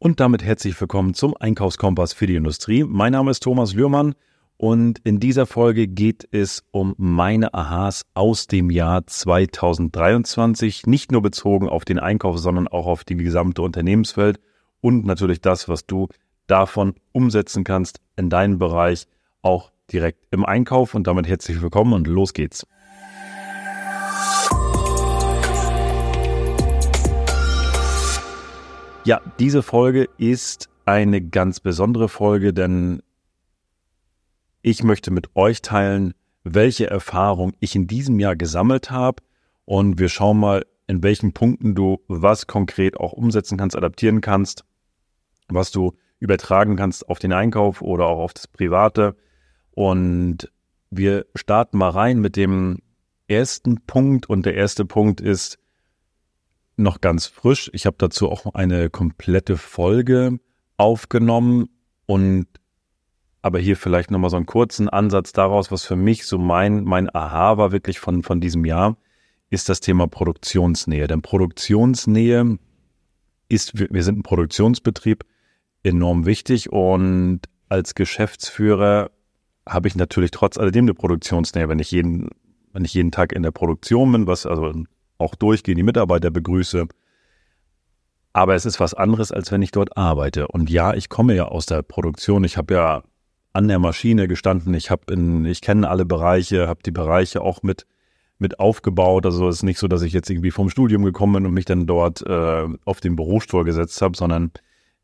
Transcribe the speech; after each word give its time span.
Und 0.00 0.20
damit 0.20 0.44
herzlich 0.44 0.80
willkommen 0.80 1.12
zum 1.12 1.36
Einkaufskompass 1.36 2.12
für 2.12 2.28
die 2.28 2.36
Industrie. 2.36 2.84
Mein 2.84 3.10
Name 3.10 3.32
ist 3.32 3.42
Thomas 3.42 3.74
Lührmann 3.74 4.14
und 4.56 5.00
in 5.00 5.18
dieser 5.18 5.44
Folge 5.44 5.88
geht 5.88 6.28
es 6.30 6.62
um 6.70 6.94
meine 6.98 7.52
Aha's 7.52 8.06
aus 8.14 8.46
dem 8.46 8.70
Jahr 8.70 9.08
2023, 9.08 10.86
nicht 10.86 11.10
nur 11.10 11.20
bezogen 11.20 11.68
auf 11.68 11.84
den 11.84 11.98
Einkauf, 11.98 12.38
sondern 12.38 12.68
auch 12.68 12.86
auf 12.86 13.02
die 13.02 13.16
gesamte 13.16 13.60
Unternehmenswelt 13.60 14.38
und 14.80 15.04
natürlich 15.04 15.40
das, 15.40 15.68
was 15.68 15.84
du 15.84 16.06
davon 16.46 16.94
umsetzen 17.10 17.64
kannst 17.64 17.98
in 18.14 18.30
deinem 18.30 18.60
Bereich, 18.60 19.08
auch 19.42 19.72
direkt 19.92 20.20
im 20.30 20.46
Einkauf. 20.46 20.94
Und 20.94 21.08
damit 21.08 21.26
herzlich 21.26 21.60
willkommen 21.60 21.92
und 21.92 22.06
los 22.06 22.34
geht's. 22.34 22.64
Ja, 29.04 29.20
diese 29.38 29.62
Folge 29.62 30.08
ist 30.18 30.68
eine 30.84 31.22
ganz 31.22 31.60
besondere 31.60 32.08
Folge, 32.08 32.52
denn 32.52 33.02
ich 34.62 34.82
möchte 34.82 35.10
mit 35.10 35.34
euch 35.34 35.62
teilen, 35.62 36.14
welche 36.44 36.90
Erfahrung 36.90 37.52
ich 37.60 37.74
in 37.74 37.86
diesem 37.86 38.18
Jahr 38.18 38.36
gesammelt 38.36 38.90
habe 38.90 39.22
und 39.64 39.98
wir 39.98 40.08
schauen 40.08 40.38
mal, 40.38 40.66
in 40.86 41.02
welchen 41.02 41.32
Punkten 41.32 41.74
du 41.74 42.00
was 42.08 42.46
konkret 42.46 42.96
auch 42.96 43.12
umsetzen 43.12 43.58
kannst, 43.58 43.76
adaptieren 43.76 44.20
kannst, 44.20 44.64
was 45.48 45.70
du 45.70 45.94
übertragen 46.18 46.76
kannst 46.76 47.08
auf 47.08 47.18
den 47.18 47.32
Einkauf 47.32 47.82
oder 47.82 48.06
auch 48.06 48.18
auf 48.18 48.34
das 48.34 48.48
Private. 48.48 49.16
Und 49.72 50.50
wir 50.90 51.26
starten 51.34 51.78
mal 51.78 51.90
rein 51.90 52.18
mit 52.18 52.36
dem 52.36 52.78
ersten 53.28 53.82
Punkt 53.86 54.28
und 54.28 54.46
der 54.46 54.54
erste 54.54 54.84
Punkt 54.84 55.20
ist, 55.20 55.58
noch 56.78 57.00
ganz 57.00 57.26
frisch. 57.26 57.70
Ich 57.72 57.86
habe 57.86 57.96
dazu 57.98 58.30
auch 58.30 58.54
eine 58.54 58.90
komplette 58.90 59.56
Folge 59.56 60.38
aufgenommen 60.76 61.68
und 62.06 62.46
aber 63.40 63.58
hier 63.60 63.76
vielleicht 63.76 64.10
nochmal 64.10 64.30
so 64.30 64.36
einen 64.36 64.46
kurzen 64.46 64.88
Ansatz 64.88 65.32
daraus, 65.32 65.70
was 65.70 65.84
für 65.84 65.96
mich 65.96 66.26
so 66.26 66.38
mein, 66.38 66.84
mein 66.84 67.14
Aha 67.14 67.56
war 67.56 67.72
wirklich 67.72 67.98
von, 68.00 68.22
von 68.22 68.40
diesem 68.40 68.64
Jahr, 68.64 68.96
ist 69.48 69.68
das 69.68 69.80
Thema 69.80 70.08
Produktionsnähe. 70.08 71.06
Denn 71.06 71.22
Produktionsnähe 71.22 72.58
ist, 73.48 73.78
wir 73.78 74.02
sind 74.02 74.18
ein 74.18 74.22
Produktionsbetrieb, 74.22 75.24
enorm 75.82 76.26
wichtig 76.26 76.70
und 76.72 77.40
als 77.68 77.94
Geschäftsführer 77.94 79.10
habe 79.66 79.88
ich 79.88 79.94
natürlich 79.94 80.30
trotz 80.30 80.58
alledem 80.58 80.86
eine 80.86 80.94
Produktionsnähe, 80.94 81.68
wenn 81.68 81.78
ich 81.78 81.90
jeden, 81.90 82.30
wenn 82.72 82.84
ich 82.84 82.94
jeden 82.94 83.12
Tag 83.12 83.32
in 83.32 83.42
der 83.42 83.50
Produktion 83.50 84.10
bin, 84.12 84.26
was 84.26 84.46
also 84.46 84.72
auch 85.18 85.34
durchgehen, 85.34 85.76
die 85.76 85.82
Mitarbeiter 85.82 86.30
begrüße. 86.30 86.86
Aber 88.32 88.54
es 88.54 88.66
ist 88.66 88.80
was 88.80 88.94
anderes, 88.94 89.32
als 89.32 89.50
wenn 89.50 89.62
ich 89.62 89.72
dort 89.72 89.96
arbeite. 89.96 90.48
Und 90.48 90.70
ja, 90.70 90.94
ich 90.94 91.08
komme 91.08 91.34
ja 91.34 91.46
aus 91.46 91.66
der 91.66 91.82
Produktion. 91.82 92.44
Ich 92.44 92.56
habe 92.56 92.74
ja 92.74 93.02
an 93.52 93.68
der 93.68 93.78
Maschine 93.78 94.28
gestanden. 94.28 94.74
Ich 94.74 94.90
habe 94.90 95.12
in, 95.12 95.44
ich 95.44 95.60
kenne 95.60 95.88
alle 95.88 96.04
Bereiche, 96.04 96.68
habe 96.68 96.82
die 96.84 96.92
Bereiche 96.92 97.42
auch 97.42 97.62
mit 97.62 97.86
mit 98.38 98.60
aufgebaut. 98.60 99.26
Also 99.26 99.48
es 99.48 99.56
ist 99.56 99.62
nicht 99.62 99.78
so, 99.78 99.88
dass 99.88 100.02
ich 100.02 100.12
jetzt 100.12 100.30
irgendwie 100.30 100.50
vom 100.50 100.70
Studium 100.70 101.04
gekommen 101.04 101.34
bin 101.34 101.46
und 101.46 101.54
mich 101.54 101.64
dann 101.64 101.86
dort 101.86 102.24
äh, 102.24 102.66
auf 102.84 103.00
den 103.00 103.16
Bürostuhl 103.16 103.64
gesetzt 103.64 104.00
habe, 104.00 104.16
sondern 104.16 104.52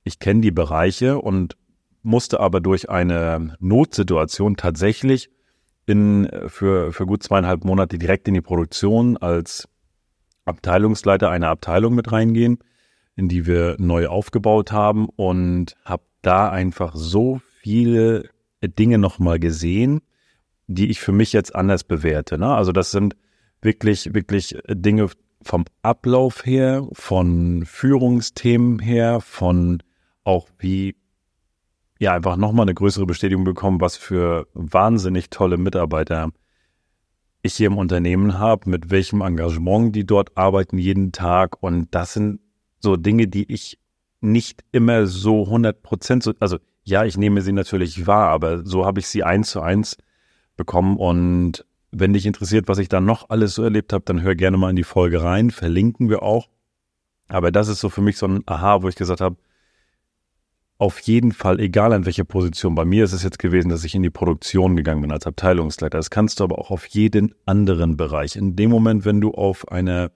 ich 0.04 0.18
kenne 0.18 0.40
die 0.40 0.50
Bereiche 0.50 1.18
und 1.18 1.56
musste 2.02 2.40
aber 2.40 2.60
durch 2.60 2.90
eine 2.90 3.56
Notsituation 3.60 4.56
tatsächlich 4.56 5.30
in, 5.86 6.28
für, 6.46 6.92
für 6.92 7.06
gut 7.06 7.22
zweieinhalb 7.22 7.64
Monate 7.64 7.98
direkt 7.98 8.28
in 8.28 8.34
die 8.34 8.40
Produktion 8.40 9.16
als 9.16 9.68
Abteilungsleiter 10.44 11.30
einer 11.30 11.48
Abteilung 11.48 11.94
mit 11.94 12.12
reingehen, 12.12 12.58
in 13.16 13.28
die 13.28 13.46
wir 13.46 13.76
neu 13.78 14.08
aufgebaut 14.08 14.72
haben 14.72 15.08
und 15.16 15.76
habe 15.84 16.04
da 16.22 16.50
einfach 16.50 16.94
so 16.94 17.40
viele 17.60 18.30
Dinge 18.62 18.98
nochmal 18.98 19.38
gesehen, 19.38 20.00
die 20.66 20.90
ich 20.90 21.00
für 21.00 21.12
mich 21.12 21.32
jetzt 21.32 21.54
anders 21.54 21.84
bewerte. 21.84 22.38
Ne? 22.38 22.54
Also 22.54 22.72
das 22.72 22.90
sind 22.90 23.16
wirklich, 23.60 24.14
wirklich 24.14 24.58
Dinge 24.68 25.08
vom 25.42 25.64
Ablauf 25.82 26.46
her, 26.46 26.86
von 26.92 27.64
Führungsthemen 27.66 28.78
her, 28.78 29.20
von 29.20 29.82
auch 30.24 30.48
wie 30.58 30.96
ja 31.98 32.14
einfach 32.14 32.36
nochmal 32.36 32.64
eine 32.64 32.74
größere 32.74 33.06
Bestätigung 33.06 33.44
bekommen, 33.44 33.80
was 33.80 33.96
für 33.96 34.46
wahnsinnig 34.54 35.30
tolle 35.30 35.58
Mitarbeiter 35.58 36.30
ich 37.44 37.54
hier 37.54 37.66
im 37.66 37.78
Unternehmen 37.78 38.38
habe, 38.38 38.70
mit 38.70 38.90
welchem 38.90 39.20
Engagement 39.20 39.94
die 39.94 40.06
dort 40.06 40.36
arbeiten 40.36 40.78
jeden 40.78 41.12
Tag. 41.12 41.62
Und 41.62 41.94
das 41.94 42.14
sind 42.14 42.40
so 42.80 42.96
Dinge, 42.96 43.28
die 43.28 43.52
ich 43.52 43.78
nicht 44.20 44.64
immer 44.72 45.06
so 45.06 45.44
100 45.44 45.82
Prozent, 45.82 46.22
so, 46.22 46.32
also 46.40 46.58
ja, 46.82 47.04
ich 47.04 47.16
nehme 47.18 47.42
sie 47.42 47.52
natürlich 47.52 48.06
wahr, 48.06 48.30
aber 48.30 48.64
so 48.66 48.86
habe 48.86 49.00
ich 49.00 49.08
sie 49.08 49.24
eins 49.24 49.50
zu 49.50 49.60
eins 49.60 49.98
bekommen. 50.56 50.96
Und 50.96 51.66
wenn 51.90 52.14
dich 52.14 52.24
interessiert, 52.24 52.66
was 52.66 52.78
ich 52.78 52.88
da 52.88 53.00
noch 53.00 53.28
alles 53.28 53.54
so 53.54 53.62
erlebt 53.62 53.92
habe, 53.92 54.04
dann 54.06 54.22
hör 54.22 54.34
gerne 54.34 54.56
mal 54.56 54.70
in 54.70 54.76
die 54.76 54.82
Folge 54.82 55.22
rein, 55.22 55.50
verlinken 55.50 56.08
wir 56.08 56.22
auch. 56.22 56.48
Aber 57.28 57.52
das 57.52 57.68
ist 57.68 57.80
so 57.80 57.90
für 57.90 58.02
mich 58.02 58.16
so 58.16 58.26
ein 58.26 58.42
Aha, 58.46 58.82
wo 58.82 58.88
ich 58.88 58.96
gesagt 58.96 59.20
habe, 59.20 59.36
auf 60.84 60.98
jeden 61.00 61.32
Fall, 61.32 61.60
egal 61.60 61.94
an 61.94 62.04
welcher 62.04 62.24
Position. 62.24 62.74
Bei 62.74 62.84
mir 62.84 63.04
ist 63.04 63.14
es 63.14 63.22
jetzt 63.22 63.38
gewesen, 63.38 63.70
dass 63.70 63.84
ich 63.84 63.94
in 63.94 64.02
die 64.02 64.10
Produktion 64.10 64.76
gegangen 64.76 65.00
bin 65.00 65.12
als 65.12 65.26
Abteilungsleiter. 65.26 65.96
Das 65.96 66.10
kannst 66.10 66.40
du 66.40 66.44
aber 66.44 66.58
auch 66.58 66.70
auf 66.70 66.84
jeden 66.84 67.34
anderen 67.46 67.96
Bereich. 67.96 68.36
In 68.36 68.54
dem 68.54 68.68
Moment, 68.68 69.06
wenn 69.06 69.18
du 69.18 69.30
auf 69.30 69.66
einer 69.72 70.12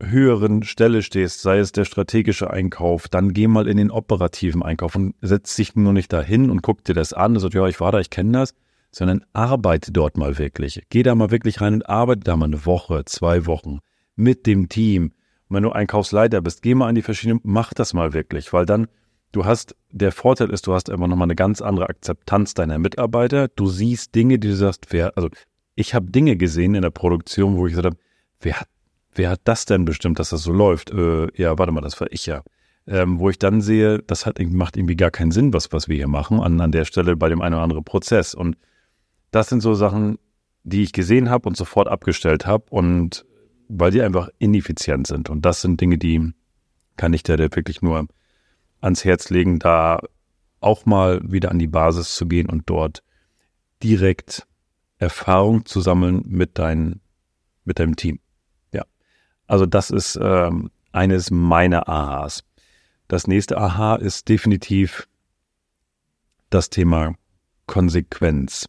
höheren 0.00 0.62
Stelle 0.62 1.02
stehst, 1.02 1.42
sei 1.42 1.58
es 1.58 1.72
der 1.72 1.84
strategische 1.84 2.50
Einkauf, 2.50 3.06
dann 3.06 3.34
geh 3.34 3.46
mal 3.46 3.68
in 3.68 3.76
den 3.76 3.90
operativen 3.90 4.62
Einkauf 4.62 4.96
und 4.96 5.14
setz 5.20 5.54
dich 5.56 5.76
nur 5.76 5.92
nicht 5.92 6.10
dahin 6.10 6.48
und 6.48 6.62
guck 6.62 6.82
dir 6.82 6.94
das 6.94 7.12
an 7.12 7.34
und 7.34 7.40
sagst, 7.40 7.54
ja, 7.54 7.68
ich 7.68 7.80
war 7.80 7.92
da, 7.92 8.00
ich 8.00 8.08
kenne 8.08 8.32
das, 8.32 8.54
sondern 8.92 9.26
arbeite 9.34 9.92
dort 9.92 10.16
mal 10.16 10.38
wirklich. 10.38 10.82
Geh 10.88 11.02
da 11.02 11.14
mal 11.14 11.30
wirklich 11.30 11.60
rein 11.60 11.74
und 11.74 11.86
arbeite 11.86 12.20
da 12.24 12.34
mal 12.34 12.46
eine 12.46 12.64
Woche, 12.64 13.04
zwei 13.04 13.44
Wochen 13.44 13.80
mit 14.16 14.46
dem 14.46 14.70
Team. 14.70 15.12
Und 15.48 15.56
wenn 15.56 15.64
du 15.64 15.70
Einkaufsleiter 15.70 16.40
bist, 16.40 16.62
geh 16.62 16.74
mal 16.74 16.88
an 16.88 16.94
die 16.94 17.02
verschiedenen, 17.02 17.40
mach 17.42 17.74
das 17.74 17.92
mal 17.92 18.14
wirklich, 18.14 18.50
weil 18.54 18.64
dann 18.64 18.88
Du 19.34 19.44
hast, 19.44 19.74
der 19.90 20.12
Vorteil 20.12 20.50
ist, 20.50 20.68
du 20.68 20.74
hast 20.74 20.88
einfach 20.88 21.08
nochmal 21.08 21.26
eine 21.26 21.34
ganz 21.34 21.60
andere 21.60 21.88
Akzeptanz 21.88 22.54
deiner 22.54 22.78
Mitarbeiter. 22.78 23.48
Du 23.48 23.66
siehst 23.66 24.14
Dinge, 24.14 24.38
die 24.38 24.46
du 24.46 24.54
sagst, 24.54 24.86
wer, 24.90 25.16
also 25.16 25.28
ich 25.74 25.92
habe 25.92 26.08
Dinge 26.08 26.36
gesehen 26.36 26.76
in 26.76 26.82
der 26.82 26.90
Produktion, 26.90 27.56
wo 27.56 27.66
ich 27.66 27.72
gesagt 27.72 27.86
habe, 27.86 27.96
wer 28.38 28.60
hat, 28.60 28.68
wer 29.12 29.30
hat 29.30 29.40
das 29.42 29.66
denn 29.66 29.86
bestimmt, 29.86 30.20
dass 30.20 30.30
das 30.30 30.44
so 30.44 30.52
läuft? 30.52 30.92
Äh, 30.92 31.26
ja, 31.34 31.58
warte 31.58 31.72
mal, 31.72 31.80
das 31.80 32.00
war 32.00 32.06
ich 32.12 32.26
ja. 32.26 32.44
Ähm, 32.86 33.18
wo 33.18 33.28
ich 33.28 33.40
dann 33.40 33.60
sehe, 33.60 33.98
das 33.98 34.24
hat, 34.24 34.38
macht 34.38 34.76
irgendwie 34.76 34.94
gar 34.94 35.10
keinen 35.10 35.32
Sinn, 35.32 35.52
was, 35.52 35.72
was 35.72 35.88
wir 35.88 35.96
hier 35.96 36.06
machen, 36.06 36.38
an, 36.38 36.60
an 36.60 36.70
der 36.70 36.84
Stelle 36.84 37.16
bei 37.16 37.28
dem 37.28 37.42
einen 37.42 37.56
oder 37.56 37.64
anderen 37.64 37.82
Prozess. 37.82 38.36
Und 38.36 38.56
das 39.32 39.48
sind 39.48 39.62
so 39.62 39.74
Sachen, 39.74 40.16
die 40.62 40.84
ich 40.84 40.92
gesehen 40.92 41.28
habe 41.28 41.48
und 41.48 41.56
sofort 41.56 41.88
abgestellt 41.88 42.46
habe 42.46 42.66
und 42.70 43.26
weil 43.68 43.90
die 43.90 44.02
einfach 44.02 44.28
ineffizient 44.38 45.08
sind. 45.08 45.28
Und 45.28 45.44
das 45.44 45.60
sind 45.60 45.80
Dinge, 45.80 45.98
die 45.98 46.30
kann 46.96 47.12
ich 47.12 47.24
dir 47.24 47.36
wirklich 47.36 47.82
nur 47.82 48.06
ans 48.84 49.04
Herz 49.04 49.30
legen, 49.30 49.58
da 49.58 50.00
auch 50.60 50.86
mal 50.86 51.20
wieder 51.24 51.50
an 51.50 51.58
die 51.58 51.66
Basis 51.66 52.14
zu 52.14 52.26
gehen 52.26 52.48
und 52.48 52.68
dort 52.70 53.02
direkt 53.82 54.46
Erfahrung 54.98 55.66
zu 55.66 55.80
sammeln 55.80 56.22
mit, 56.26 56.58
dein, 56.58 57.00
mit 57.64 57.78
deinem 57.78 57.96
Team. 57.96 58.20
Ja, 58.72 58.84
also 59.46 59.66
das 59.66 59.90
ist 59.90 60.18
ähm, 60.20 60.70
eines 60.92 61.30
meiner 61.30 61.88
Aha's. 61.88 62.44
Das 63.08 63.26
nächste 63.26 63.58
Aha 63.58 63.96
ist 63.96 64.28
definitiv 64.28 65.08
das 66.50 66.70
Thema 66.70 67.14
Konsequenz. 67.66 68.68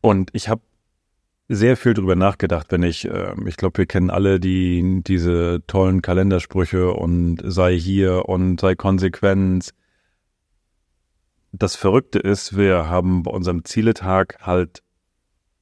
Und 0.00 0.30
ich 0.32 0.48
habe 0.48 0.62
sehr 1.48 1.76
viel 1.76 1.94
drüber 1.94 2.14
nachgedacht, 2.14 2.66
wenn 2.70 2.82
ich, 2.82 3.06
äh, 3.06 3.34
ich 3.46 3.56
glaube, 3.56 3.78
wir 3.78 3.86
kennen 3.86 4.10
alle 4.10 4.38
die, 4.38 5.02
diese 5.02 5.62
tollen 5.66 6.02
Kalendersprüche 6.02 6.92
und 6.92 7.40
sei 7.44 7.78
hier 7.78 8.28
und 8.28 8.60
sei 8.60 8.74
konsequent. 8.74 9.70
Das 11.52 11.74
Verrückte 11.74 12.18
ist, 12.18 12.56
wir 12.56 12.88
haben 12.88 13.22
bei 13.22 13.30
unserem 13.30 13.64
Zieletag 13.64 14.38
halt 14.40 14.82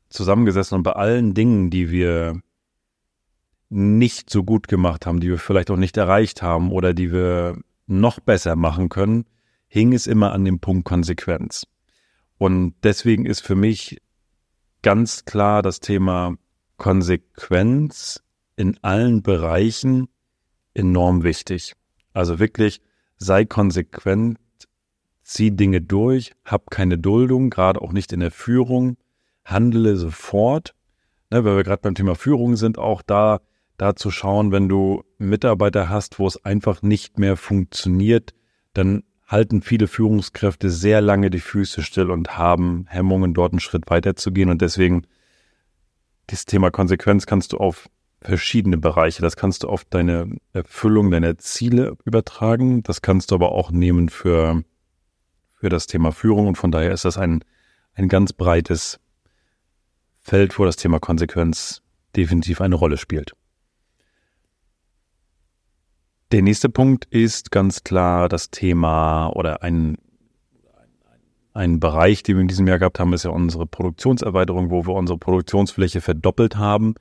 zusammengesessen 0.09 0.77
und 0.77 0.83
bei 0.83 0.93
allen 0.93 1.35
Dingen, 1.35 1.71
die 1.71 1.91
wir 1.91 2.41
nicht 3.69 4.31
so 4.31 4.45
gut 4.45 4.69
gemacht 4.69 5.07
haben, 5.07 5.21
die 5.21 5.29
wir 5.29 5.39
vielleicht 5.39 5.71
auch 5.71 5.77
nicht 5.77 5.97
erreicht 5.97 6.43
haben 6.43 6.73
oder 6.73 6.95
die 6.95 7.13
wir 7.13 7.59
noch 7.87 8.21
besser 8.21 8.57
machen 8.57 8.89
können, 8.89 9.25
hing 9.69 9.93
es 9.93 10.07
immer 10.07 10.33
an 10.33 10.45
dem 10.45 10.61
Punkt 10.61 10.85
Konsequenz. 10.85 11.67
Und 12.39 12.75
deswegen 12.83 13.27
ist 13.27 13.41
für 13.41 13.55
mich 13.55 13.99
ganz 14.87 15.25
klar 15.25 15.63
das 15.63 15.81
Thema 15.81 16.37
Konsequenz 16.77 18.23
in 18.55 18.79
allen 18.83 19.21
Bereichen 19.21 20.07
enorm 20.75 21.25
wichtig. 21.25 21.75
Also 22.13 22.39
wirklich 22.39 22.81
sei 23.17 23.45
konsequent, 23.45 24.39
zieh 25.25 25.51
Dinge 25.51 25.81
durch, 25.81 26.35
hab 26.45 26.71
keine 26.71 26.99
Duldung, 26.99 27.51
gerade 27.51 27.83
auch 27.83 27.91
nicht 27.91 28.13
in 28.13 28.21
der 28.21 28.31
Führung, 28.31 28.97
handle 29.45 29.97
sofort. 29.97 30.73
Ne, 31.33 31.45
weil 31.45 31.57
wir 31.57 31.65
gerade 31.65 31.83
beim 31.83 31.97
Thema 31.97 32.15
Führung 32.15 32.55
sind, 32.55 32.79
auch 32.79 33.03
da 33.03 33.41
da 33.79 33.97
zu 33.97 34.13
schauen, 34.13 34.53
wenn 34.53 34.69
du 34.69 35.03
Mitarbeiter 35.19 35.89
hast, 35.89 36.21
wo 36.21 36.29
es 36.29 36.45
einfach 36.45 36.83
nicht 36.83 37.19
mehr 37.19 37.37
funktioniert, 37.37 38.35
dann 38.73 39.03
halten 39.27 39.61
viele 39.61 39.89
Führungskräfte 39.89 40.71
sehr 40.71 41.01
lange 41.01 41.31
die 41.31 41.41
Füße 41.41 41.83
still 41.83 42.11
und 42.11 42.39
haben 42.39 42.87
Hemmungen, 42.89 43.35
dort 43.35 43.53
einen 43.53 43.61
Schritt 43.61 43.91
weiter 43.91 44.15
zu 44.17 44.33
gehen. 44.33 44.51
Und 44.51 44.63
deswegen, 44.63 45.07
das 46.29 46.45
Thema 46.45 46.71
Konsequenz 46.71 47.27
kannst 47.27 47.53
du 47.53 47.59
auf 47.59 47.89
verschiedene 48.21 48.79
Bereiche. 48.79 49.23
Das 49.23 49.37
kannst 49.37 49.65
du 49.65 49.69
auf 49.69 49.85
deine 49.85 50.37
Erfüllung 50.53 51.11
deiner 51.11 51.39
Ziele 51.39 51.97
übertragen. 52.05 52.83
Das 52.83 53.03
kannst 53.03 53.31
du 53.31 53.35
aber 53.35 53.53
auch 53.53 53.71
nehmen 53.71 54.09
für, 54.09 54.63
für 55.55 55.69
das 55.69 55.87
Thema 55.87 56.13
Führung. 56.13 56.47
Und 56.47 56.57
von 56.57 56.71
daher 56.71 56.93
ist 56.93 57.05
das 57.05 57.19
ein, 57.19 57.45
ein 57.95 58.09
ganz 58.09 58.33
breites 58.33 59.01
Feld, 60.21 60.59
wo 60.59 60.65
das 60.65 60.77
Thema 60.77 61.01
Konsequenz 61.01 61.83
definitiv 62.17 62.61
eine 62.61 62.77
Rolle 62.77 62.97
spielt. 62.97 63.35
Der 66.37 66.43
nächste 66.43 66.69
Punkt 66.69 67.07
ist 67.07 67.51
ganz 67.51 67.83
klar 67.83 68.29
das 68.29 68.51
Thema 68.51 69.29
oder 69.29 69.63
ein, 69.63 69.97
ein 71.55 71.81
Bereich, 71.81 72.23
den 72.25 72.37
wir 72.37 72.43
in 72.43 72.49
diesem 72.49 72.67
Jahr 72.67 72.79
gehabt 72.79 73.01
haben, 73.01 73.15
ist 73.15 73.25
ja 73.25 73.31
unsere 73.31 73.67
Produktionserweiterung, 73.67 74.71
wo 74.71 74.85
wir 74.85 74.93
unsere 74.93 75.19
Produktionsfläche 75.19 76.03
verdoppelt 76.03 76.59
haben. 76.59 76.95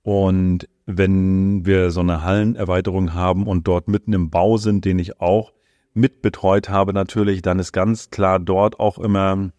Und 0.00 0.70
wenn 0.86 1.66
wir 1.66 1.90
so 1.90 2.00
eine 2.00 2.22
Hallenerweiterung 2.22 3.12
haben 3.12 3.46
und 3.46 3.68
dort 3.68 3.88
mitten 3.88 4.14
im 4.14 4.30
Bau 4.30 4.56
sind, 4.56 4.86
den 4.86 4.98
ich 4.98 5.20
auch 5.20 5.52
mitbetreut 5.92 6.70
habe 6.70 6.94
natürlich, 6.94 7.42
dann 7.42 7.58
ist 7.58 7.72
ganz 7.72 8.08
klar 8.08 8.38
dort 8.38 8.80
auch 8.80 8.96
immer 8.96 9.50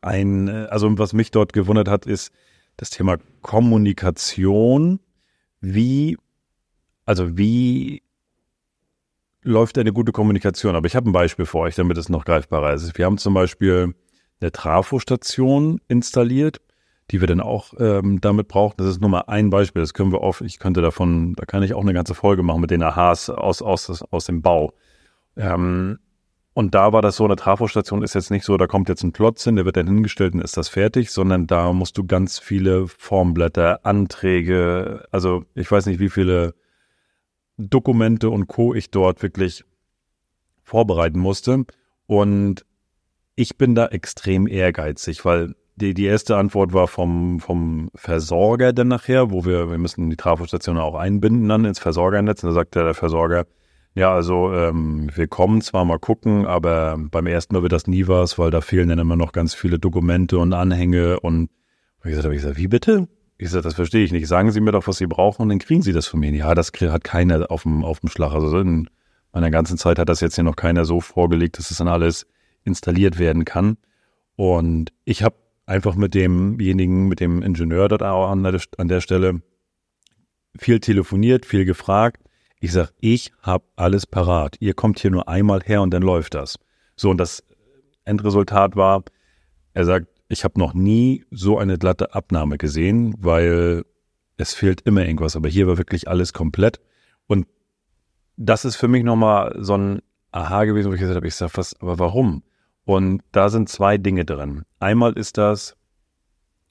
ein, 0.00 0.48
also 0.48 0.96
was 0.96 1.12
mich 1.12 1.32
dort 1.32 1.52
gewundert 1.54 1.88
hat, 1.88 2.06
ist 2.06 2.30
das 2.76 2.90
Thema 2.90 3.16
Kommunikation. 3.42 5.00
Wie, 5.60 6.16
also 7.04 7.36
wie 7.36 8.02
läuft 9.42 9.78
eine 9.78 9.92
gute 9.92 10.12
Kommunikation? 10.12 10.76
Aber 10.76 10.86
ich 10.86 10.96
habe 10.96 11.08
ein 11.08 11.12
Beispiel 11.12 11.46
für 11.46 11.58
euch, 11.58 11.74
damit 11.74 11.98
es 11.98 12.08
noch 12.08 12.24
greifbarer 12.24 12.72
ist. 12.74 12.96
Wir 12.96 13.06
haben 13.06 13.18
zum 13.18 13.34
Beispiel 13.34 13.94
eine 14.40 14.52
Trafostation 14.52 15.80
installiert, 15.88 16.60
die 17.10 17.20
wir 17.20 17.26
dann 17.26 17.40
auch 17.40 17.74
ähm, 17.78 18.20
damit 18.20 18.48
brauchen. 18.48 18.74
Das 18.78 18.86
ist 18.86 19.00
nur 19.00 19.10
mal 19.10 19.24
ein 19.26 19.50
Beispiel. 19.50 19.82
Das 19.82 19.94
können 19.94 20.12
wir 20.12 20.20
oft, 20.20 20.40
ich 20.42 20.58
könnte 20.58 20.80
davon, 20.82 21.34
da 21.34 21.44
kann 21.44 21.62
ich 21.62 21.74
auch 21.74 21.82
eine 21.82 21.92
ganze 21.92 22.14
Folge 22.14 22.42
machen 22.42 22.60
mit 22.60 22.70
den 22.70 22.82
Aha's 22.82 23.30
aus, 23.30 23.62
aus, 23.62 24.02
aus 24.10 24.24
dem 24.26 24.42
Bau. 24.42 24.72
Ähm, 25.36 25.98
und 26.52 26.74
da 26.74 26.92
war 26.92 27.00
das 27.00 27.16
so, 27.16 27.24
eine 27.24 27.36
Trafostation 27.36 28.02
ist 28.02 28.14
jetzt 28.14 28.30
nicht 28.30 28.44
so, 28.44 28.56
da 28.56 28.66
kommt 28.66 28.88
jetzt 28.88 29.04
ein 29.04 29.12
Klotz 29.12 29.44
hin, 29.44 29.56
der 29.56 29.64
wird 29.64 29.76
dann 29.76 29.86
hingestellt 29.86 30.34
und 30.34 30.42
ist 30.42 30.56
das 30.56 30.68
fertig, 30.68 31.10
sondern 31.10 31.46
da 31.46 31.72
musst 31.72 31.96
du 31.96 32.04
ganz 32.04 32.38
viele 32.38 32.88
Formblätter, 32.88 33.86
Anträge, 33.86 35.06
also 35.12 35.44
ich 35.54 35.70
weiß 35.70 35.86
nicht, 35.86 36.00
wie 36.00 36.10
viele 36.10 36.54
Dokumente 37.60 38.30
und 38.30 38.48
Co. 38.48 38.74
ich 38.74 38.90
dort 38.90 39.22
wirklich 39.22 39.64
vorbereiten 40.62 41.18
musste. 41.18 41.64
Und 42.06 42.64
ich 43.36 43.56
bin 43.56 43.74
da 43.74 43.86
extrem 43.86 44.46
ehrgeizig, 44.46 45.24
weil 45.24 45.54
die, 45.76 45.94
die 45.94 46.04
erste 46.04 46.36
Antwort 46.36 46.72
war 46.72 46.88
vom, 46.88 47.40
vom 47.40 47.90
Versorger 47.94 48.72
dann 48.72 48.88
nachher, 48.88 49.30
wo 49.30 49.44
wir, 49.44 49.70
wir 49.70 49.78
müssen 49.78 50.10
die 50.10 50.16
Trafostation 50.16 50.78
auch 50.78 50.94
einbinden 50.94 51.48
dann 51.48 51.64
ins 51.64 51.78
Versorgernetz. 51.78 52.42
Und 52.42 52.50
da 52.50 52.54
sagte 52.54 52.84
der 52.84 52.94
Versorger, 52.94 53.46
ja, 53.94 54.12
also 54.12 54.52
ähm, 54.52 55.10
wir 55.14 55.26
kommen 55.26 55.62
zwar 55.62 55.84
mal 55.84 55.98
gucken, 55.98 56.46
aber 56.46 56.96
beim 56.98 57.26
ersten 57.26 57.54
Mal 57.54 57.62
wird 57.62 57.72
das 57.72 57.86
nie 57.86 58.06
was, 58.06 58.38
weil 58.38 58.50
da 58.50 58.60
fehlen 58.60 58.88
dann 58.88 58.98
immer 58.98 59.16
noch 59.16 59.32
ganz 59.32 59.54
viele 59.54 59.78
Dokumente 59.78 60.38
und 60.38 60.52
Anhänge 60.52 61.18
und 61.20 61.50
ich 62.04 62.16
habe 62.16 62.34
gesagt, 62.34 62.56
wie 62.56 62.68
bitte? 62.68 63.08
Ich 63.40 63.46
gesagt, 63.46 63.64
das 63.64 63.74
verstehe 63.74 64.04
ich 64.04 64.12
nicht. 64.12 64.28
Sagen 64.28 64.50
Sie 64.50 64.60
mir 64.60 64.72
doch, 64.72 64.86
was 64.86 64.98
Sie 64.98 65.06
brauchen 65.06 65.42
und 65.42 65.48
dann 65.48 65.58
kriegen 65.58 65.82
Sie 65.82 65.92
das 65.92 66.06
von 66.06 66.20
mir. 66.20 66.30
Ja, 66.30 66.54
das 66.54 66.72
hat 66.78 67.04
keiner 67.04 67.50
auf 67.50 67.62
dem, 67.62 67.84
auf 67.84 68.00
dem 68.00 68.10
Schlag. 68.10 68.32
Also 68.32 68.58
in 68.58 68.90
meiner 69.32 69.50
ganzen 69.50 69.78
Zeit 69.78 69.98
hat 69.98 70.08
das 70.08 70.20
jetzt 70.20 70.34
hier 70.34 70.44
noch 70.44 70.56
keiner 70.56 70.84
so 70.84 71.00
vorgelegt, 71.00 71.58
dass 71.58 71.70
es 71.70 71.78
dann 71.78 71.88
alles 71.88 72.26
installiert 72.64 73.18
werden 73.18 73.44
kann. 73.44 73.78
Und 74.36 74.92
ich 75.04 75.22
habe 75.22 75.36
einfach 75.64 75.94
mit 75.94 76.14
demjenigen, 76.14 77.08
mit 77.08 77.20
dem 77.20 77.42
Ingenieur 77.42 77.88
dort 77.88 78.02
an 78.02 78.42
der, 78.42 78.60
an 78.76 78.88
der 78.88 79.00
Stelle 79.00 79.40
viel 80.58 80.80
telefoniert, 80.80 81.46
viel 81.46 81.64
gefragt 81.64 82.20
ich 82.62 82.72
sage, 82.72 82.90
ich 83.00 83.32
habe 83.40 83.64
alles 83.76 84.06
parat. 84.06 84.56
Ihr 84.60 84.74
kommt 84.74 85.00
hier 85.00 85.10
nur 85.10 85.28
einmal 85.28 85.62
her 85.62 85.80
und 85.80 85.92
dann 85.94 86.02
läuft 86.02 86.34
das. 86.34 86.58
So, 86.94 87.08
und 87.08 87.16
das 87.16 87.42
Endresultat 88.04 88.76
war, 88.76 89.02
er 89.72 89.86
sagt, 89.86 90.08
ich 90.30 90.44
habe 90.44 90.60
noch 90.60 90.74
nie 90.74 91.24
so 91.32 91.58
eine 91.58 91.76
glatte 91.76 92.14
Abnahme 92.14 92.56
gesehen, 92.56 93.14
weil 93.18 93.84
es 94.36 94.54
fehlt 94.54 94.80
immer 94.82 95.04
irgendwas. 95.04 95.34
Aber 95.34 95.48
hier 95.48 95.66
war 95.66 95.76
wirklich 95.76 96.06
alles 96.06 96.32
komplett. 96.32 96.80
Und 97.26 97.48
das 98.36 98.64
ist 98.64 98.76
für 98.76 98.86
mich 98.86 99.02
nochmal 99.02 99.56
so 99.58 99.76
ein 99.76 100.02
Aha 100.30 100.64
gewesen, 100.64 100.88
wo 100.88 100.94
ich 100.94 101.00
gesagt 101.00 101.16
habe, 101.16 101.26
ich 101.26 101.34
sage, 101.34 101.52
was, 101.56 101.74
aber 101.80 101.98
warum? 101.98 102.44
Und 102.84 103.22
da 103.32 103.48
sind 103.48 103.68
zwei 103.68 103.98
Dinge 103.98 104.24
drin. 104.24 104.62
Einmal 104.78 105.14
ist 105.14 105.36
das 105.36 105.76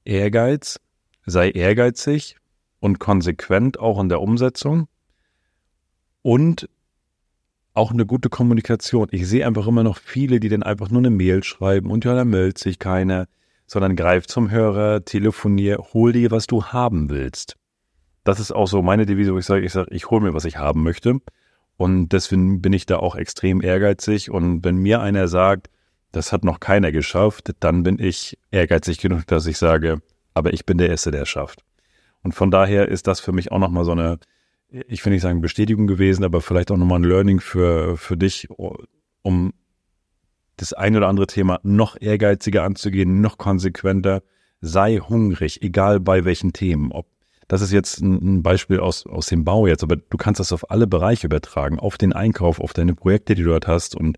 Ehrgeiz, 0.05 0.79
sei 1.25 1.49
ehrgeizig 1.51 2.37
und 2.79 2.99
konsequent 2.99 3.77
auch 3.77 3.99
in 3.99 4.07
der 4.07 4.21
Umsetzung 4.21 4.87
und 6.21 6.69
auch 7.73 7.91
eine 7.91 8.05
gute 8.05 8.29
Kommunikation. 8.29 9.09
Ich 9.11 9.27
sehe 9.27 9.45
einfach 9.45 9.67
immer 9.67 9.83
noch 9.83 9.97
viele, 9.97 10.39
die 10.39 10.47
dann 10.47 10.63
einfach 10.63 10.89
nur 10.89 11.01
eine 11.01 11.09
Mail 11.09 11.43
schreiben 11.43 11.91
und 11.91 12.05
ja, 12.05 12.15
da 12.15 12.23
meldet 12.23 12.57
sich 12.57 12.79
keiner, 12.79 13.27
sondern 13.69 13.95
greif 13.95 14.25
zum 14.25 14.49
Hörer, 14.49 15.05
telefonier, 15.05 15.77
hol 15.93 16.11
dir, 16.11 16.31
was 16.31 16.47
du 16.47 16.65
haben 16.65 17.11
willst. 17.11 17.55
Das 18.23 18.39
ist 18.39 18.51
auch 18.51 18.67
so 18.67 18.81
meine 18.81 19.05
Devise, 19.05 19.31
wo 19.33 19.37
ich 19.37 19.45
sage, 19.45 19.63
ich 19.63 19.71
sage, 19.71 19.93
ich 19.93 20.09
hole 20.09 20.21
mir, 20.21 20.33
was 20.33 20.45
ich 20.45 20.57
haben 20.57 20.81
möchte. 20.81 21.19
Und 21.77 22.09
deswegen 22.09 22.61
bin 22.61 22.73
ich 22.73 22.87
da 22.87 22.97
auch 22.97 23.15
extrem 23.15 23.61
ehrgeizig. 23.61 24.31
Und 24.31 24.65
wenn 24.65 24.77
mir 24.77 25.01
einer 25.01 25.27
sagt, 25.27 25.69
das 26.11 26.33
hat 26.33 26.43
noch 26.43 26.59
keiner 26.59 26.91
geschafft, 26.91 27.51
dann 27.59 27.83
bin 27.83 27.99
ich 27.99 28.39
ehrgeizig 28.49 28.97
genug, 28.97 29.27
dass 29.27 29.45
ich 29.45 29.59
sage, 29.59 30.01
aber 30.33 30.51
ich 30.51 30.65
bin 30.65 30.79
der 30.79 30.89
Erste, 30.89 31.11
der 31.11 31.21
es 31.21 31.29
schafft. 31.29 31.63
Und 32.23 32.33
von 32.33 32.49
daher 32.49 32.87
ist 32.87 33.05
das 33.05 33.19
für 33.19 33.33
mich 33.33 33.51
auch 33.51 33.59
nochmal 33.59 33.85
so 33.85 33.91
eine, 33.91 34.17
ich 34.71 35.05
will 35.05 35.13
nicht 35.13 35.21
sagen 35.21 35.41
Bestätigung 35.41 35.85
gewesen, 35.85 36.23
aber 36.23 36.41
vielleicht 36.41 36.71
auch 36.71 36.77
nochmal 36.77 36.99
ein 36.99 37.05
Learning 37.05 37.39
für, 37.39 37.97
für 37.97 38.17
dich, 38.17 38.47
um 39.21 39.53
das 40.59 40.73
ein 40.73 40.95
oder 40.95 41.07
andere 41.07 41.27
Thema 41.27 41.59
noch 41.63 41.99
ehrgeiziger 41.99 42.63
anzugehen, 42.63 43.21
noch 43.21 43.37
konsequenter. 43.37 44.21
Sei 44.61 44.97
hungrig, 44.97 45.61
egal 45.61 45.99
bei 45.99 46.25
welchen 46.25 46.51
Themen. 46.51 46.91
Ob, 46.91 47.07
das 47.47 47.61
ist 47.61 47.71
jetzt 47.71 48.01
ein 48.01 48.43
Beispiel 48.43 48.79
aus, 48.79 49.05
aus 49.05 49.27
dem 49.27 49.45
Bau 49.45 49.67
jetzt, 49.67 49.83
aber 49.83 49.95
du 49.95 50.17
kannst 50.17 50.39
das 50.39 50.51
auf 50.51 50.69
alle 50.69 50.85
Bereiche 50.85 51.27
übertragen, 51.27 51.79
auf 51.79 51.97
den 51.97 52.11
Einkauf, 52.11 52.59
auf 52.59 52.73
deine 52.73 52.93
Projekte, 52.93 53.35
die 53.35 53.43
du 53.43 53.49
dort 53.49 53.67
hast. 53.67 53.95
Und 53.95 54.17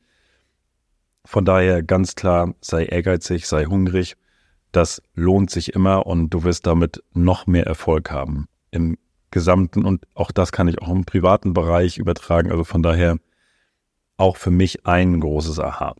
von 1.24 1.46
daher 1.46 1.84
ganz 1.84 2.16
klar, 2.16 2.56
sei 2.60 2.86
ehrgeizig, 2.86 3.48
sei 3.48 3.66
hungrig. 3.66 4.16
Das 4.72 5.02
lohnt 5.14 5.52
sich 5.52 5.74
immer 5.74 6.08
und 6.08 6.30
du 6.32 6.44
wirst 6.44 6.66
damit 6.66 7.04
noch 7.14 7.46
mehr 7.46 7.68
Erfolg 7.68 8.10
haben. 8.10 8.48
Im 8.72 8.98
Gesamten 9.30 9.86
und 9.86 10.08
auch 10.16 10.32
das 10.32 10.52
kann 10.52 10.68
ich 10.68 10.82
auch 10.82 10.90
im 10.90 11.06
privaten 11.06 11.54
Bereich 11.54 11.98
übertragen. 11.98 12.52
Also 12.52 12.64
von 12.64 12.82
daher 12.82 13.18
auch 14.18 14.38
für 14.38 14.52
mich 14.52 14.86
ein 14.86 15.20
großes 15.20 15.60
Aha. 15.60 15.96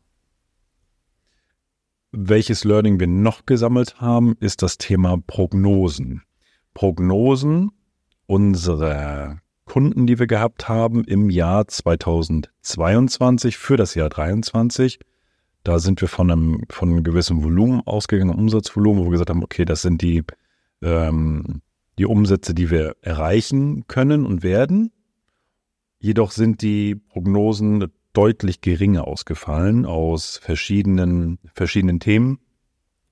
Welches 2.12 2.64
Learning 2.64 3.00
wir 3.00 3.08
noch 3.08 3.46
gesammelt 3.46 4.02
haben, 4.02 4.36
ist 4.40 4.62
das 4.62 4.78
Thema 4.78 5.18
Prognosen. 5.26 6.24
Prognosen 6.74 7.72
unserer 8.26 9.40
Kunden, 9.66 10.08
die 10.08 10.20
wir 10.20 10.28
gehabt 10.28 10.68
haben 10.68 11.04
im 11.06 11.30
Jahr 11.30 11.68
2022 11.68 13.58
für 13.58 13.78
das 13.78 13.96
Jahr 13.96 14.12
2023. 14.12 15.00
Da 15.64 15.80
sind 15.80 16.02
wir 16.02 16.08
von 16.08 16.32
einem, 16.32 16.64
von 16.70 16.90
einem 16.90 17.04
gewissen 17.04 17.44
Volumen 17.44 17.82
ausgegangen, 17.86 18.36
Umsatzvolumen, 18.36 19.02
wo 19.02 19.08
wir 19.08 19.12
gesagt 19.12 19.30
haben, 19.30 19.44
okay, 19.44 19.64
das 19.64 19.82
sind 19.82 20.02
die 20.02 20.24
ähm, 20.82 21.62
die 21.98 22.06
Umsätze, 22.06 22.54
die 22.54 22.70
wir 22.72 22.96
erreichen 23.02 23.86
können 23.88 24.26
und 24.26 24.44
werden. 24.44 24.92
Jedoch 26.00 26.32
sind 26.32 26.62
die 26.62 26.96
Prognosen 26.96 27.92
deutlich 28.14 28.62
geringer 28.62 29.08
ausgefallen 29.08 29.86
aus 29.86 30.38
verschiedenen, 30.38 31.40
verschiedenen 31.54 32.00
Themen. 32.00 32.40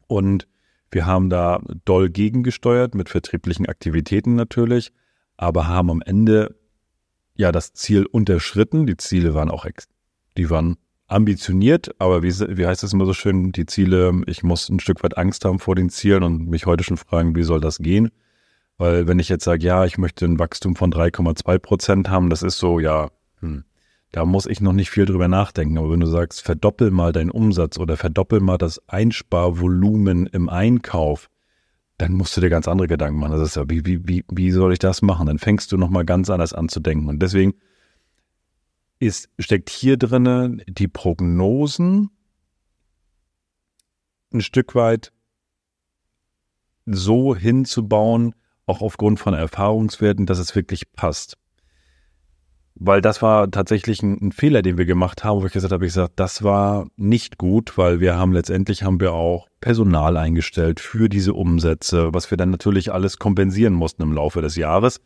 Und 0.08 0.48
wir 0.92 1.06
haben 1.06 1.30
da 1.30 1.62
doll 1.86 2.10
gegengesteuert 2.10 2.96
mit 2.96 3.10
vertrieblichen 3.10 3.68
Aktivitäten 3.68 4.36
natürlich, 4.36 4.92
aber 5.38 5.68
haben 5.68 5.90
am 5.92 6.02
Ende 6.02 6.56
ja 7.36 7.52
das 7.52 7.74
Ziel 7.74 8.06
unterschritten. 8.06 8.88
Die 8.88 8.98
Ziele 8.98 9.34
waren 9.34 9.52
auch, 9.52 9.66
die 10.38 10.50
waren 10.50 10.78
ambitioniert, 11.08 11.90
aber 12.00 12.22
wie, 12.22 12.32
wie 12.32 12.68
heißt 12.68 12.84
es 12.84 12.94
immer 12.94 13.06
so 13.06 13.14
schön, 13.14 13.52
die 13.52 13.66
Ziele, 13.66 14.22
ich 14.28 14.44
muss 14.44 14.70
ein 14.70 14.80
Stück 14.80 15.04
weit 15.04 15.18
Angst 15.18 15.44
haben 15.46 15.60
vor 15.60 15.76
den 15.76 15.90
Zielen 15.90 16.24
und 16.24 16.48
mich 16.48 16.66
heute 16.66 16.84
schon 16.84 16.98
fragen, 16.98 17.36
wie 17.36 17.44
soll 17.44 17.62
das 17.62 17.80
gehen? 17.80 18.12
Weil 18.78 19.08
wenn 19.08 19.20
ich 19.20 19.28
jetzt 19.28 19.44
sage, 19.44 19.66
ja, 19.66 19.86
ich 19.86 19.98
möchte 19.98 20.26
ein 20.26 20.40
Wachstum 20.40 20.76
von 20.76 20.92
3,2 20.92 21.60
Prozent 21.60 22.10
haben, 22.10 22.30
das 22.30 22.44
ist 22.44 22.58
so, 22.60 22.80
ja, 22.80 23.10
hm, 23.42 23.66
da 24.12 24.26
muss 24.26 24.46
ich 24.46 24.62
noch 24.62 24.74
nicht 24.74 24.90
viel 24.90 25.06
drüber 25.06 25.28
nachdenken. 25.28 25.78
Aber 25.78 25.92
wenn 25.92 26.00
du 26.00 26.08
sagst, 26.08 26.42
verdoppel 26.42 26.92
mal 26.92 27.12
deinen 27.12 27.32
Umsatz 27.32 27.78
oder 27.78 27.96
verdoppel 27.96 28.40
mal 28.40 28.58
das 28.58 28.82
Einsparvolumen 28.88 30.26
im 30.28 30.50
Einkauf, 30.50 31.30
dann 31.98 32.14
musst 32.14 32.36
du 32.36 32.42
dir 32.42 32.50
ganz 32.50 32.68
andere 32.68 32.88
Gedanken 32.88 33.20
machen. 33.20 33.34
Das 33.34 33.50
ist 33.50 33.56
ja, 33.56 33.70
wie, 33.70 33.86
wie, 33.86 34.26
wie, 34.30 34.52
soll 34.52 34.74
ich 34.74 34.80
das 34.80 35.02
machen? 35.02 35.28
Dann 35.28 35.38
fängst 35.38 35.72
du 35.72 35.78
nochmal 35.78 36.06
ganz 36.06 36.30
anders 36.30 36.54
an 36.54 36.70
zu 36.70 36.80
denken. 36.80 37.08
Und 37.08 37.20
deswegen 37.20 37.54
ist, 39.00 39.30
steckt 39.38 39.70
hier 39.70 39.98
drinnen 39.98 40.64
die 40.68 40.88
Prognosen 40.88 42.10
ein 44.34 44.42
Stück 44.42 44.76
weit 44.76 45.12
so 46.86 47.36
hinzubauen, 47.36 48.36
auch 48.66 48.82
aufgrund 48.82 49.20
von 49.20 49.34
Erfahrungswerten, 49.34 50.26
dass 50.26 50.40
es 50.40 50.56
wirklich 50.56 50.92
passt. 50.94 51.38
Weil 52.76 53.02
das 53.02 53.22
war 53.22 53.52
tatsächlich 53.52 54.02
ein, 54.02 54.18
ein, 54.22 54.32
Fehler, 54.32 54.62
den 54.62 54.78
wir 54.78 54.86
gemacht 54.86 55.24
haben, 55.24 55.42
wo 55.42 55.46
ich 55.46 55.52
gesagt 55.52 55.74
habe, 55.74 55.86
ich 55.86 55.94
gesagt, 55.94 56.14
das 56.16 56.44
war 56.44 56.88
nicht 56.96 57.38
gut, 57.38 57.78
weil 57.78 58.00
wir 58.00 58.16
haben 58.16 58.32
letztendlich 58.32 58.84
haben 58.84 59.02
wir 59.02 59.14
auch 59.14 59.48
Personal 59.60 60.16
eingestellt 60.16 60.80
für 60.80 61.10
diese 61.10 61.34
Umsätze, 61.34 62.14
was 62.14 62.32
wir 62.32 62.38
dann 62.38 62.52
natürlich 62.52 62.94
alles 62.94 63.20
kompensieren 63.20 63.74
mussten 63.74 64.04
im 64.04 64.14
Laufe 64.14 64.42
des 64.42 64.56
Jahres. 64.56 65.02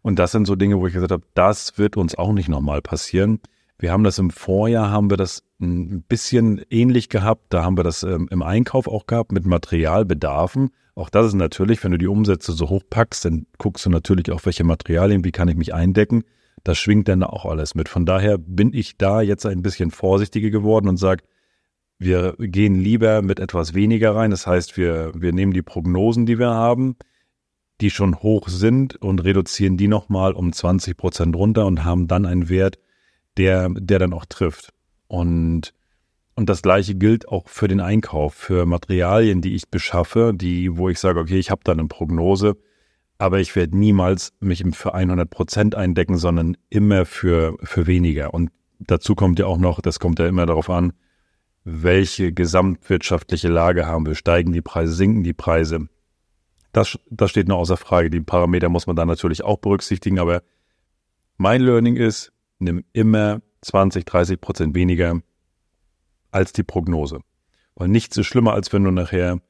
Und 0.00 0.18
das 0.18 0.32
sind 0.32 0.46
so 0.46 0.54
Dinge, 0.54 0.78
wo 0.78 0.86
ich 0.86 0.94
gesagt 0.94 1.12
habe, 1.12 1.24
das 1.34 1.76
wird 1.76 1.96
uns 1.96 2.16
auch 2.16 2.32
nicht 2.32 2.48
nochmal 2.48 2.80
passieren. 2.80 3.40
Wir 3.78 3.92
haben 3.92 4.04
das 4.04 4.18
im 4.18 4.30
Vorjahr, 4.30 4.90
haben 4.90 5.10
wir 5.10 5.16
das 5.16 5.44
ein 5.60 6.02
bisschen 6.02 6.62
ähnlich 6.70 7.08
gehabt. 7.08 7.46
Da 7.50 7.62
haben 7.62 7.76
wir 7.76 7.84
das 7.84 8.02
ähm, 8.02 8.28
im 8.30 8.42
Einkauf 8.42 8.88
auch 8.88 9.06
gehabt 9.06 9.32
mit 9.32 9.46
Materialbedarfen. 9.46 10.70
Auch 10.94 11.10
das 11.10 11.26
ist 11.26 11.34
natürlich, 11.34 11.84
wenn 11.84 11.92
du 11.92 11.98
die 11.98 12.08
Umsätze 12.08 12.52
so 12.52 12.68
hoch 12.68 12.82
packst, 12.90 13.24
dann 13.24 13.46
guckst 13.58 13.86
du 13.86 13.90
natürlich 13.90 14.32
auch, 14.32 14.44
welche 14.44 14.64
Materialien, 14.64 15.24
wie 15.24 15.30
kann 15.30 15.46
ich 15.46 15.56
mich 15.56 15.72
eindecken. 15.72 16.24
Das 16.68 16.76
schwingt 16.76 17.08
dann 17.08 17.22
auch 17.22 17.46
alles 17.46 17.74
mit. 17.74 17.88
Von 17.88 18.04
daher 18.04 18.36
bin 18.36 18.74
ich 18.74 18.98
da 18.98 19.22
jetzt 19.22 19.46
ein 19.46 19.62
bisschen 19.62 19.90
vorsichtiger 19.90 20.50
geworden 20.50 20.86
und 20.86 20.98
sage, 20.98 21.24
wir 21.98 22.34
gehen 22.38 22.78
lieber 22.78 23.22
mit 23.22 23.40
etwas 23.40 23.72
weniger 23.72 24.14
rein. 24.14 24.30
Das 24.30 24.46
heißt, 24.46 24.76
wir, 24.76 25.12
wir 25.14 25.32
nehmen 25.32 25.54
die 25.54 25.62
Prognosen, 25.62 26.26
die 26.26 26.38
wir 26.38 26.50
haben, 26.50 26.96
die 27.80 27.88
schon 27.88 28.16
hoch 28.16 28.48
sind 28.48 28.96
und 28.96 29.24
reduzieren 29.24 29.78
die 29.78 29.88
nochmal 29.88 30.34
um 30.34 30.52
20 30.52 30.94
Prozent 30.94 31.34
runter 31.34 31.64
und 31.64 31.86
haben 31.86 32.06
dann 32.06 32.26
einen 32.26 32.50
Wert, 32.50 32.78
der, 33.38 33.70
der 33.70 33.98
dann 33.98 34.12
auch 34.12 34.26
trifft. 34.26 34.74
Und, 35.06 35.72
und 36.34 36.50
das 36.50 36.60
gleiche 36.60 36.96
gilt 36.96 37.28
auch 37.28 37.48
für 37.48 37.68
den 37.68 37.80
Einkauf, 37.80 38.34
für 38.34 38.66
Materialien, 38.66 39.40
die 39.40 39.54
ich 39.54 39.70
beschaffe, 39.70 40.34
die, 40.34 40.76
wo 40.76 40.90
ich 40.90 40.98
sage, 40.98 41.18
okay, 41.18 41.38
ich 41.38 41.50
habe 41.50 41.62
da 41.64 41.72
eine 41.72 41.86
Prognose, 41.86 42.58
aber 43.18 43.40
ich 43.40 43.54
werde 43.56 43.76
niemals 43.76 44.32
mich 44.40 44.64
für 44.72 44.94
100 44.94 45.28
Prozent 45.28 45.74
eindecken, 45.74 46.16
sondern 46.16 46.56
immer 46.70 47.04
für, 47.04 47.56
für 47.62 47.86
weniger. 47.86 48.32
Und 48.32 48.50
dazu 48.78 49.14
kommt 49.14 49.38
ja 49.38 49.46
auch 49.46 49.58
noch, 49.58 49.80
das 49.80 49.98
kommt 49.98 50.18
ja 50.20 50.26
immer 50.26 50.46
darauf 50.46 50.70
an, 50.70 50.92
welche 51.64 52.32
gesamtwirtschaftliche 52.32 53.48
Lage 53.48 53.86
haben 53.86 54.06
wir. 54.06 54.14
Steigen 54.14 54.52
die 54.52 54.62
Preise, 54.62 54.92
sinken 54.94 55.24
die 55.24 55.34
Preise? 55.34 55.88
Das, 56.72 56.98
das 57.10 57.30
steht 57.30 57.48
nur 57.48 57.58
außer 57.58 57.76
Frage. 57.76 58.08
Die 58.08 58.20
Parameter 58.20 58.68
muss 58.68 58.86
man 58.86 58.96
da 58.96 59.04
natürlich 59.04 59.42
auch 59.44 59.58
berücksichtigen, 59.58 60.18
aber 60.18 60.42
mein 61.36 61.60
Learning 61.60 61.96
ist, 61.96 62.32
nimm 62.58 62.84
immer 62.92 63.40
20, 63.62 64.04
30 64.04 64.40
Prozent 64.40 64.74
weniger 64.74 65.20
als 66.30 66.52
die 66.52 66.62
Prognose. 66.62 67.20
Weil 67.74 67.88
nichts 67.88 68.16
ist 68.16 68.26
schlimmer, 68.26 68.54
als 68.54 68.72
wenn 68.72 68.84
du 68.84 68.90
nachher 68.90 69.40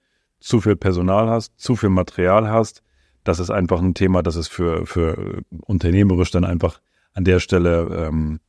zu 0.40 0.60
viel 0.60 0.76
Personal 0.76 1.28
hast, 1.28 1.58
zu 1.58 1.76
viel 1.76 1.88
Material 1.88 2.48
hast. 2.48 2.82
Das 3.24 3.38
ist 3.38 3.50
einfach 3.50 3.80
ein 3.80 3.94
Thema, 3.94 4.22
das 4.22 4.36
ist 4.36 4.48
für, 4.48 4.86
für 4.86 5.42
unternehmerisch 5.62 6.30
dann 6.30 6.44
einfach 6.44 6.80
an 7.12 7.24
der 7.24 7.40
Stelle 7.40 8.06
ähm, 8.08 8.40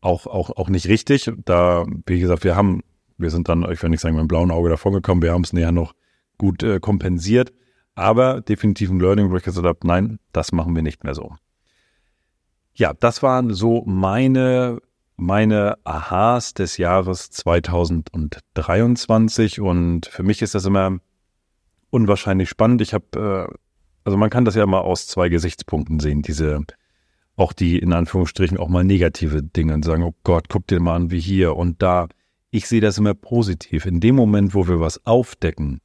auch, 0.00 0.26
auch, 0.26 0.56
auch 0.56 0.68
nicht 0.68 0.88
richtig. 0.88 1.30
Da, 1.44 1.84
wie 2.06 2.20
gesagt, 2.20 2.44
wir 2.44 2.56
haben, 2.56 2.82
wir 3.18 3.30
sind 3.30 3.48
dann, 3.48 3.70
ich 3.70 3.82
will 3.82 3.90
nicht 3.90 4.00
sagen, 4.00 4.16
mit 4.16 4.22
dem 4.22 4.28
blauen 4.28 4.50
Auge 4.50 4.68
davon 4.68 4.92
gekommen, 4.92 5.22
wir 5.22 5.32
haben 5.32 5.44
es 5.44 5.52
näher 5.52 5.72
noch 5.72 5.94
gut 6.38 6.62
äh, 6.62 6.80
kompensiert. 6.80 7.52
Aber 7.94 8.40
definitiv 8.40 8.90
ein 8.90 9.00
Learning, 9.00 9.30
wo 9.30 9.36
ich 9.36 9.42
gesagt 9.42 9.66
habe, 9.66 9.78
nein, 9.84 10.18
das 10.32 10.52
machen 10.52 10.74
wir 10.74 10.82
nicht 10.82 11.04
mehr 11.04 11.14
so. 11.14 11.34
Ja, 12.74 12.94
das 12.94 13.22
waren 13.22 13.52
so 13.52 13.84
meine, 13.84 14.78
meine 15.16 15.76
Aha's 15.84 16.54
des 16.54 16.78
Jahres 16.78 17.30
2023 17.30 19.60
und 19.60 20.06
für 20.06 20.22
mich 20.22 20.40
ist 20.40 20.54
das 20.54 20.64
immer 20.64 21.00
unwahrscheinlich 21.90 22.48
spannend. 22.48 22.80
Ich 22.80 22.94
habe, 22.94 23.50
äh, 23.50 23.54
also 24.04 24.16
man 24.16 24.30
kann 24.30 24.44
das 24.44 24.54
ja 24.54 24.66
mal 24.66 24.80
aus 24.80 25.06
zwei 25.06 25.28
Gesichtspunkten 25.28 26.00
sehen, 26.00 26.22
diese, 26.22 26.60
auch 27.36 27.52
die 27.52 27.78
in 27.78 27.92
Anführungsstrichen 27.92 28.58
auch 28.58 28.68
mal 28.68 28.84
negative 28.84 29.42
Dinge 29.42 29.74
und 29.74 29.84
sagen, 29.84 30.02
oh 30.02 30.14
Gott, 30.24 30.48
guck 30.48 30.66
dir 30.66 30.80
mal 30.80 30.96
an 30.96 31.10
wie 31.10 31.20
hier 31.20 31.56
und 31.56 31.82
da. 31.82 32.08
Ich 32.50 32.68
sehe 32.68 32.80
das 32.80 32.98
immer 32.98 33.14
positiv. 33.14 33.86
In 33.86 34.00
dem 34.00 34.14
Moment, 34.14 34.54
wo 34.54 34.68
wir 34.68 34.80
was 34.80 35.06
aufdecken, 35.06 35.80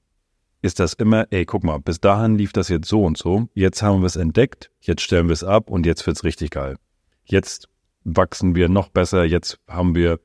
ist 0.61 0.79
das 0.79 0.93
immer, 0.93 1.27
ey, 1.31 1.45
guck 1.45 1.63
mal, 1.63 1.79
bis 1.79 2.01
dahin 2.01 2.37
lief 2.37 2.51
das 2.51 2.67
jetzt 2.67 2.89
so 2.89 3.03
und 3.03 3.17
so, 3.17 3.47
jetzt 3.53 3.81
haben 3.81 4.01
wir 4.01 4.07
es 4.07 4.15
entdeckt, 4.15 4.71
jetzt 4.81 5.01
stellen 5.01 5.27
wir 5.27 5.33
es 5.33 5.43
ab 5.43 5.69
und 5.69 5.85
jetzt 5.85 6.05
wird's 6.07 6.23
richtig 6.23 6.51
geil. 6.51 6.77
Jetzt 7.23 7.69
wachsen 8.03 8.55
wir 8.55 8.67
noch 8.67 8.89
besser, 8.89 9.23
jetzt 9.23 9.59
haben 9.67 9.95
wir 9.95 10.19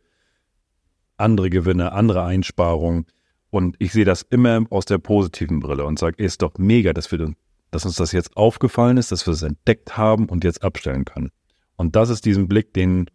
andere 1.16 1.50
Gewinne, 1.50 1.92
andere 1.92 2.24
Einsparungen 2.24 3.06
und 3.50 3.76
ich 3.78 3.92
sehe 3.92 4.04
das 4.04 4.22
immer 4.22 4.64
aus 4.70 4.86
der 4.86 4.98
positiven 4.98 5.60
Brille 5.60 5.84
und 5.84 5.98
sage, 5.98 6.22
ist 6.22 6.42
doch 6.42 6.54
mega, 6.58 6.92
dass 6.92 7.12
wir, 7.12 7.34
dass 7.72 7.86
uns 7.86 7.96
das 7.96 8.12
jetzt 8.12 8.36
aufgefallen 8.36 8.98
ist, 8.98 9.10
dass 9.10 9.26
wir 9.26 9.32
es 9.32 9.42
entdeckt 9.42 9.96
haben 9.96 10.26
und 10.28 10.44
jetzt 10.44 10.62
abstellen 10.62 11.04
können. 11.04 11.30
Und 11.74 11.96
das 11.96 12.10
ist 12.10 12.24
diesen 12.24 12.46
Blick, 12.46 12.72
den 12.74 13.06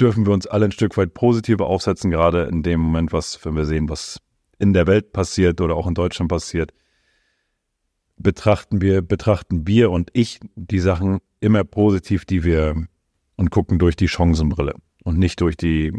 dürfen 0.00 0.24
wir 0.24 0.32
uns 0.32 0.46
alle 0.46 0.66
ein 0.66 0.72
Stück 0.72 0.96
weit 0.96 1.12
positiver 1.12 1.66
aufsetzen, 1.66 2.10
gerade 2.10 2.44
in 2.44 2.62
dem 2.62 2.80
Moment, 2.80 3.12
was, 3.12 3.44
wenn 3.44 3.56
wir 3.56 3.66
sehen, 3.66 3.88
was 3.88 4.20
in 4.58 4.72
der 4.72 4.86
Welt 4.86 5.12
passiert 5.12 5.60
oder 5.60 5.74
auch 5.74 5.86
in 5.86 5.94
Deutschland 5.94 6.30
passiert, 6.30 6.72
betrachten 8.16 8.80
wir, 8.80 9.02
betrachten 9.02 9.66
wir 9.66 9.90
und 9.90 10.10
ich 10.12 10.38
die 10.54 10.78
Sachen 10.78 11.18
immer 11.40 11.64
positiv, 11.64 12.24
die 12.24 12.44
wir 12.44 12.86
und 13.36 13.50
gucken 13.50 13.78
durch 13.78 13.96
die 13.96 14.08
Chancenbrille 14.08 14.74
und 15.02 15.18
nicht 15.18 15.40
durch 15.40 15.56
die, 15.56 15.92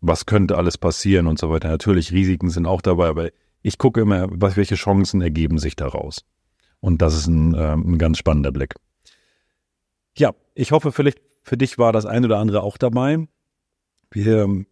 was 0.00 0.26
könnte 0.26 0.56
alles 0.56 0.78
passieren 0.78 1.26
und 1.26 1.40
so 1.40 1.50
weiter. 1.50 1.68
Natürlich, 1.68 2.12
Risiken 2.12 2.50
sind 2.50 2.66
auch 2.66 2.82
dabei, 2.82 3.08
aber 3.08 3.30
ich 3.62 3.78
gucke 3.78 4.00
immer, 4.00 4.26
was, 4.30 4.56
welche 4.56 4.74
Chancen 4.74 5.22
ergeben 5.22 5.58
sich 5.58 5.76
daraus. 5.76 6.24
Und 6.80 7.00
das 7.00 7.14
ist 7.14 7.26
ein, 7.26 7.54
äh, 7.54 7.74
ein 7.74 7.98
ganz 7.98 8.18
spannender 8.18 8.52
Blick. 8.52 8.74
Ja, 10.16 10.32
ich 10.54 10.72
hoffe, 10.72 10.92
vielleicht 10.92 11.20
für 11.42 11.56
dich 11.56 11.78
war 11.78 11.92
das 11.92 12.06
ein 12.06 12.24
oder 12.24 12.38
andere 12.38 12.62
auch 12.62 12.76
dabei. 12.76 13.26
Wir 14.10 14.64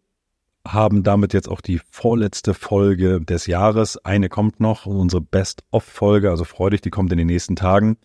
haben 0.67 1.03
damit 1.03 1.33
jetzt 1.33 1.49
auch 1.49 1.61
die 1.61 1.81
vorletzte 1.91 2.53
Folge 2.53 3.21
des 3.21 3.47
Jahres. 3.47 3.97
Eine 4.05 4.29
kommt 4.29 4.61
noch, 4.61 4.87
unsere 4.87 5.23
Best-of-Folge, 5.23 6.31
also 6.31 6.45
freu 6.45 6.71
dich, 6.71 6.81
die 6.81 6.91
kommt 6.91 7.13
in 7.13 7.19
den 7.19 7.29
nächsten 7.29 7.57
Tagen. 7.57 7.97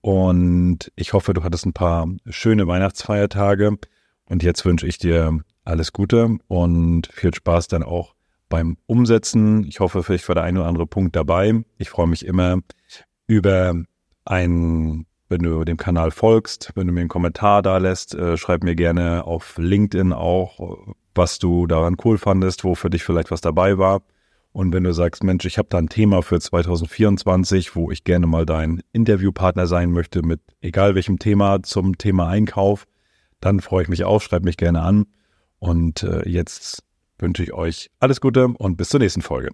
Und 0.00 0.92
ich 0.94 1.12
hoffe, 1.12 1.34
du 1.34 1.42
hattest 1.42 1.66
ein 1.66 1.72
paar 1.72 2.08
schöne 2.28 2.66
Weihnachtsfeiertage. 2.66 3.78
Und 4.26 4.42
jetzt 4.42 4.64
wünsche 4.64 4.86
ich 4.86 4.98
dir 4.98 5.40
alles 5.64 5.92
Gute 5.92 6.38
und 6.46 7.08
viel 7.12 7.34
Spaß 7.34 7.68
dann 7.68 7.82
auch 7.82 8.14
beim 8.48 8.76
Umsetzen. 8.86 9.64
Ich 9.64 9.80
hoffe, 9.80 10.02
vielleicht 10.02 10.28
war 10.28 10.34
der 10.34 10.44
eine 10.44 10.60
oder 10.60 10.68
andere 10.68 10.86
Punkt 10.86 11.16
dabei. 11.16 11.62
Ich 11.76 11.90
freue 11.90 12.06
mich 12.06 12.24
immer 12.24 12.58
über 13.26 13.74
ein, 14.24 15.06
wenn 15.28 15.42
du 15.42 15.64
dem 15.64 15.76
Kanal 15.76 16.10
folgst, 16.10 16.72
wenn 16.74 16.86
du 16.86 16.92
mir 16.92 17.00
einen 17.00 17.08
Kommentar 17.08 17.62
da 17.62 17.78
lässt, 17.78 18.14
äh, 18.14 18.36
schreib 18.36 18.64
mir 18.64 18.74
gerne 18.74 19.24
auf 19.24 19.58
LinkedIn 19.58 20.12
auch, 20.12 20.86
was 21.14 21.38
du 21.38 21.66
daran 21.66 21.96
cool 22.04 22.18
fandest, 22.18 22.64
wo 22.64 22.74
für 22.74 22.90
dich 22.90 23.04
vielleicht 23.04 23.30
was 23.30 23.40
dabei 23.40 23.78
war. 23.78 24.02
Und 24.52 24.72
wenn 24.72 24.84
du 24.84 24.92
sagst, 24.92 25.22
Mensch, 25.22 25.44
ich 25.44 25.58
habe 25.58 25.68
da 25.70 25.78
ein 25.78 25.88
Thema 25.88 26.22
für 26.22 26.40
2024, 26.40 27.76
wo 27.76 27.90
ich 27.90 28.04
gerne 28.04 28.26
mal 28.26 28.46
dein 28.46 28.82
Interviewpartner 28.92 29.66
sein 29.66 29.90
möchte 29.92 30.22
mit 30.22 30.40
egal 30.60 30.94
welchem 30.94 31.18
Thema 31.18 31.62
zum 31.62 31.98
Thema 31.98 32.28
Einkauf, 32.28 32.86
dann 33.40 33.60
freue 33.60 33.82
ich 33.82 33.88
mich 33.88 34.04
auf, 34.04 34.22
schreib 34.22 34.44
mich 34.44 34.56
gerne 34.56 34.80
an. 34.82 35.06
Und 35.58 36.02
äh, 36.02 36.28
jetzt 36.28 36.82
wünsche 37.18 37.42
ich 37.42 37.52
euch 37.52 37.90
alles 38.00 38.20
Gute 38.20 38.46
und 38.46 38.76
bis 38.76 38.88
zur 38.90 39.00
nächsten 39.00 39.22
Folge. 39.22 39.50